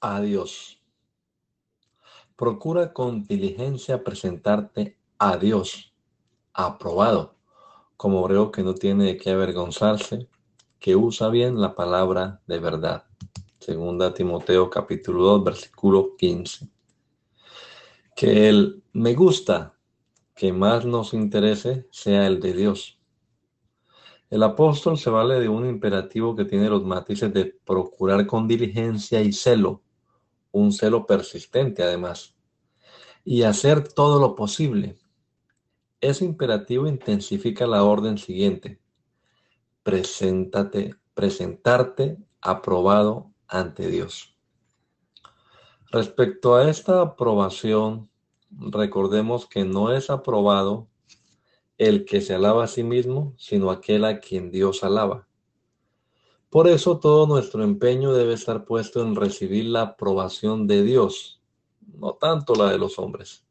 A 0.00 0.20
Dios. 0.20 0.80
Procura 2.36 2.92
con 2.92 3.26
diligencia 3.26 4.02
presentarte 4.02 4.96
a 5.18 5.36
Dios, 5.36 5.92
aprobado, 6.54 7.36
como 7.98 8.22
obrero 8.22 8.50
que 8.50 8.62
no 8.62 8.74
tiene 8.74 9.04
de 9.04 9.16
qué 9.18 9.30
avergonzarse, 9.30 10.26
que 10.78 10.96
usa 10.96 11.28
bien 11.28 11.60
la 11.60 11.74
palabra 11.74 12.40
de 12.46 12.58
verdad. 12.58 13.04
Segunda 13.58 14.14
Timoteo 14.14 14.70
capítulo 14.70 15.24
2, 15.24 15.44
versículo 15.44 16.16
15. 16.16 16.70
Que 18.16 18.48
el 18.48 18.82
me 18.94 19.14
gusta 19.14 19.74
que 20.34 20.50
más 20.54 20.86
nos 20.86 21.12
interese 21.12 21.86
sea 21.90 22.26
el 22.26 22.40
de 22.40 22.54
Dios. 22.54 22.98
El 24.30 24.42
apóstol 24.44 24.96
se 24.96 25.10
vale 25.10 25.38
de 25.40 25.48
un 25.50 25.68
imperativo 25.68 26.34
que 26.34 26.46
tiene 26.46 26.70
los 26.70 26.84
matices 26.84 27.34
de 27.34 27.46
procurar 27.66 28.26
con 28.26 28.48
diligencia 28.48 29.20
y 29.20 29.32
celo 29.32 29.82
un 30.52 30.72
celo 30.72 31.06
persistente 31.06 31.82
además, 31.82 32.34
y 33.24 33.42
hacer 33.42 33.86
todo 33.92 34.20
lo 34.20 34.34
posible. 34.34 34.96
Ese 36.00 36.24
imperativo 36.24 36.86
intensifica 36.86 37.66
la 37.66 37.84
orden 37.84 38.18
siguiente. 38.18 38.80
Preséntate, 39.82 40.94
presentarte 41.14 42.18
aprobado 42.40 43.32
ante 43.46 43.88
Dios. 43.88 44.34
Respecto 45.90 46.54
a 46.54 46.70
esta 46.70 47.02
aprobación, 47.02 48.08
recordemos 48.50 49.46
que 49.46 49.64
no 49.64 49.92
es 49.92 50.08
aprobado 50.08 50.88
el 51.78 52.04
que 52.04 52.20
se 52.20 52.34
alaba 52.34 52.64
a 52.64 52.68
sí 52.68 52.84
mismo, 52.84 53.34
sino 53.36 53.70
aquel 53.70 54.04
a 54.04 54.20
quien 54.20 54.50
Dios 54.50 54.84
alaba. 54.84 55.26
Por 56.50 56.66
eso 56.66 56.98
todo 56.98 57.28
nuestro 57.28 57.62
empeño 57.62 58.12
debe 58.12 58.34
estar 58.34 58.64
puesto 58.64 59.02
en 59.02 59.14
recibir 59.14 59.66
la 59.66 59.82
aprobación 59.82 60.66
de 60.66 60.82
Dios, 60.82 61.40
no 61.96 62.14
tanto 62.14 62.56
la 62.56 62.70
de 62.72 62.78
los 62.78 62.98
hombres. 62.98 63.44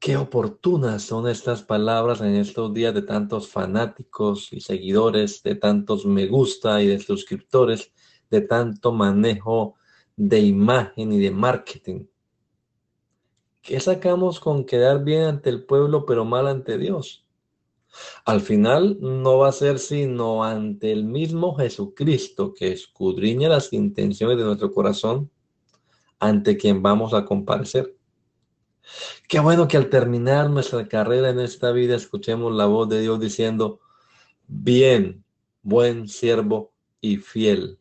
Qué 0.00 0.16
oportunas 0.16 1.04
son 1.04 1.28
estas 1.28 1.62
palabras 1.62 2.20
en 2.20 2.34
estos 2.34 2.74
días 2.74 2.92
de 2.92 3.02
tantos 3.02 3.48
fanáticos 3.48 4.52
y 4.52 4.60
seguidores, 4.60 5.44
de 5.44 5.54
tantos 5.54 6.04
me 6.04 6.26
gusta 6.26 6.82
y 6.82 6.88
de 6.88 6.98
suscriptores, 6.98 7.92
de 8.28 8.40
tanto 8.40 8.92
manejo 8.92 9.76
de 10.16 10.40
imagen 10.40 11.12
y 11.12 11.20
de 11.20 11.30
marketing. 11.30 12.06
¿Qué 13.62 13.78
sacamos 13.78 14.40
con 14.40 14.64
quedar 14.64 15.04
bien 15.04 15.22
ante 15.22 15.50
el 15.50 15.64
pueblo 15.64 16.04
pero 16.04 16.24
mal 16.24 16.48
ante 16.48 16.76
Dios? 16.78 17.23
Al 18.24 18.40
final 18.40 18.98
no 19.00 19.38
va 19.38 19.48
a 19.48 19.52
ser 19.52 19.78
sino 19.78 20.44
ante 20.44 20.92
el 20.92 21.04
mismo 21.04 21.54
Jesucristo 21.56 22.54
que 22.54 22.72
escudriña 22.72 23.48
las 23.48 23.72
intenciones 23.72 24.36
de 24.38 24.44
nuestro 24.44 24.72
corazón, 24.72 25.30
ante 26.18 26.56
quien 26.56 26.82
vamos 26.82 27.14
a 27.14 27.24
comparecer. 27.24 27.96
Qué 29.28 29.40
bueno 29.40 29.68
que 29.68 29.76
al 29.76 29.88
terminar 29.88 30.50
nuestra 30.50 30.86
carrera 30.88 31.30
en 31.30 31.40
esta 31.40 31.72
vida 31.72 31.96
escuchemos 31.96 32.52
la 32.52 32.66
voz 32.66 32.88
de 32.88 33.00
Dios 33.00 33.18
diciendo, 33.20 33.80
bien, 34.46 35.24
buen 35.62 36.08
siervo 36.08 36.72
y 37.00 37.16
fiel. 37.16 37.78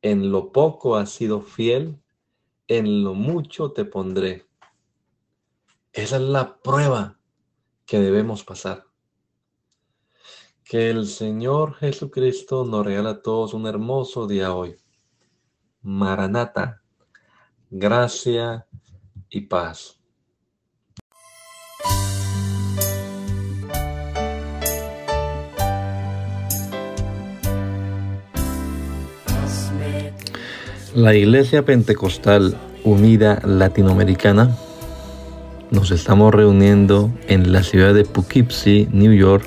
En 0.00 0.30
lo 0.30 0.52
poco 0.52 0.96
has 0.96 1.10
sido 1.10 1.40
fiel, 1.40 1.98
en 2.68 3.04
lo 3.04 3.14
mucho 3.14 3.72
te 3.72 3.84
pondré. 3.84 4.46
Esa 5.92 6.16
es 6.16 6.22
la 6.22 6.60
prueba 6.60 7.18
que 7.84 8.00
debemos 8.00 8.44
pasar. 8.44 8.86
Que 10.72 10.88
el 10.88 11.06
Señor 11.06 11.74
Jesucristo 11.74 12.64
nos 12.64 12.86
regala 12.86 13.10
a 13.10 13.20
todos 13.20 13.52
un 13.52 13.66
hermoso 13.66 14.26
día 14.26 14.54
hoy. 14.54 14.76
Maranata, 15.82 16.80
gracia 17.68 18.66
y 19.28 19.42
paz. 19.42 20.00
La 30.94 31.14
Iglesia 31.14 31.66
Pentecostal 31.66 32.56
Unida 32.82 33.42
Latinoamericana 33.44 34.56
nos 35.70 35.90
estamos 35.90 36.32
reuniendo 36.32 37.10
en 37.28 37.52
la 37.52 37.62
ciudad 37.62 37.92
de 37.92 38.06
Poughkeepsie, 38.06 38.88
New 38.90 39.12
York, 39.12 39.46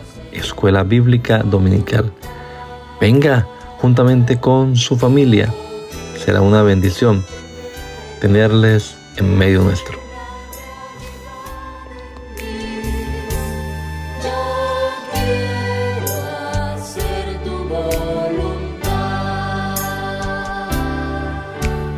Escuela 0.31 0.83
Bíblica 0.83 1.39
Dominical. 1.39 2.11
Venga 2.99 3.47
juntamente 3.79 4.39
con 4.39 4.75
su 4.75 4.97
familia. 4.97 5.53
Será 6.23 6.41
una 6.41 6.61
bendición 6.61 7.23
tenerles 8.19 8.95
en 9.17 9.37
medio 9.37 9.61
nuestro. 9.61 10.00